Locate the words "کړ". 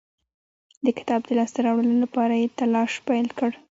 3.37-3.51